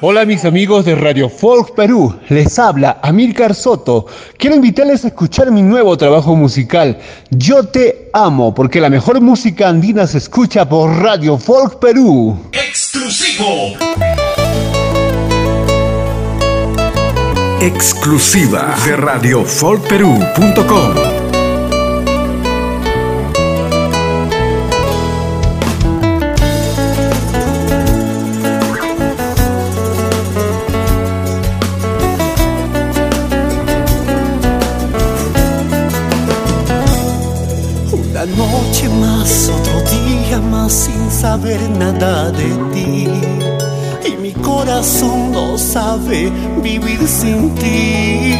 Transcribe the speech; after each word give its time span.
Hola 0.00 0.24
mis 0.24 0.44
amigos 0.44 0.84
de 0.84 0.94
Radio 0.94 1.28
Folk 1.28 1.74
Perú, 1.74 2.14
les 2.30 2.58
habla 2.58 2.98
Amílcar 3.02 3.54
Soto. 3.54 4.06
Quiero 4.38 4.56
invitarles 4.56 5.04
a 5.04 5.08
escuchar 5.08 5.50
mi 5.50 5.62
nuevo 5.62 5.96
trabajo 5.96 6.34
musical, 6.34 6.98
Yo 7.30 7.64
Te 7.64 8.08
Amo, 8.14 8.54
porque 8.54 8.80
la 8.80 8.88
mejor 8.88 9.20
música 9.20 9.68
andina 9.68 10.06
se 10.06 10.18
escucha 10.18 10.68
por 10.68 10.90
Radio 11.02 11.36
Folk 11.36 11.80
Perú. 11.80 12.38
Exclusivo. 12.52 13.76
Exclusiva 17.60 18.74
de 18.86 18.96
radiofolkperú.com. 18.96 21.21
Una 38.22 38.36
noche 38.36 38.88
más, 38.88 39.48
otro 39.48 39.80
día 39.90 40.38
más 40.38 40.72
sin 40.72 41.10
saber 41.10 41.60
nada 41.70 42.30
de 42.30 42.44
ti. 42.72 43.08
Y 44.06 44.16
mi 44.16 44.30
corazón 44.30 45.32
no 45.32 45.58
sabe 45.58 46.30
vivir 46.62 47.00
sin 47.08 47.52
ti. 47.56 48.36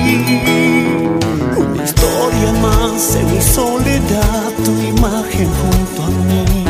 Una 1.56 1.82
historia 1.82 2.52
más 2.62 3.16
en 3.16 3.34
mi 3.34 3.40
soledad, 3.42 4.52
tu 4.64 4.70
imagen 4.70 5.48
junto 5.60 6.02
a 6.04 6.10
mí. 6.28 6.64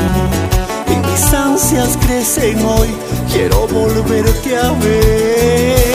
Y 0.89 1.07
mis 1.07 1.35
ansias 1.35 1.99
crecen 2.07 2.65
hoy, 2.65 2.89
quiero 3.31 3.69
volverte 3.69 4.57
a 4.57 4.73
ver. 4.73 5.92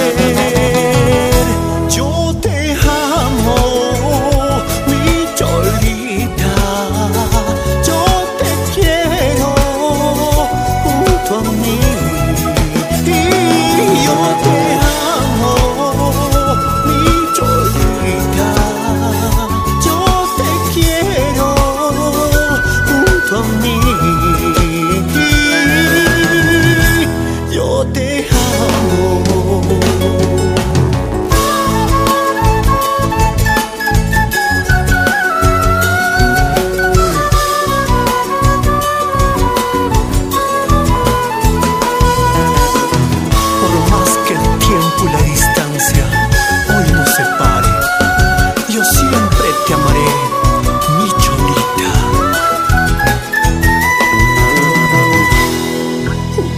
Te 28.50 30.17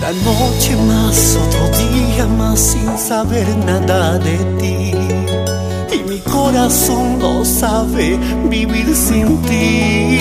Una 0.09 0.22
noche 0.24 0.75
más, 0.75 1.36
otro 1.36 1.70
día 1.78 2.25
más 2.25 2.59
sin 2.59 2.97
saber 2.97 3.47
nada 3.58 4.18
de 4.18 4.38
ti. 4.59 4.92
Y 5.96 6.03
mi 6.09 6.18
corazón 6.22 7.20
no 7.20 7.46
sabe 7.46 8.18
vivir 8.50 8.96
sin 8.96 9.40
ti. 9.44 10.20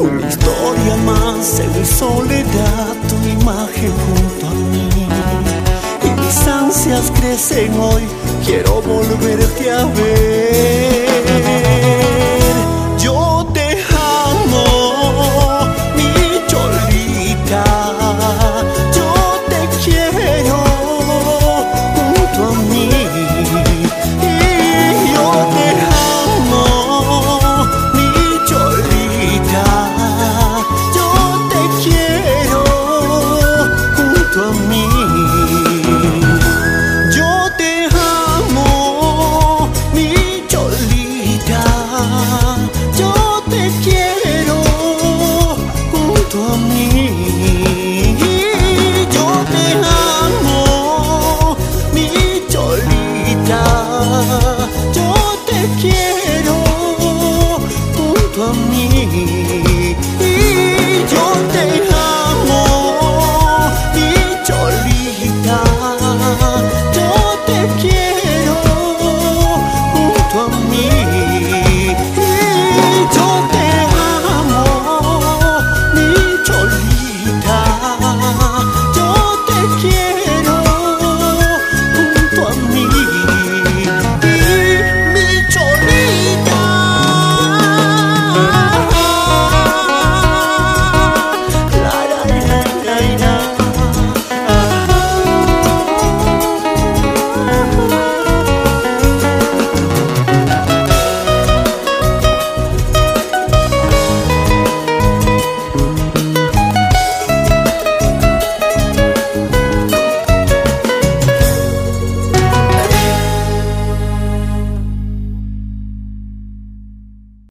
Una 0.00 0.28
historia 0.28 0.96
más 1.04 1.60
en 1.60 1.78
mi 1.78 1.86
soledad, 1.86 2.96
tu 3.08 3.14
imagen 3.40 3.92
junto 3.92 4.46
a 4.48 4.54
mí. 4.72 4.88
Y 6.02 6.20
mis 6.20 6.48
ansias 6.48 7.12
crecen 7.20 7.78
hoy, 7.78 8.02
quiero 8.44 8.82
volverte 8.82 9.70
a 9.70 9.84
ver. 9.84 11.05
for 58.46 58.54
me 58.70 58.86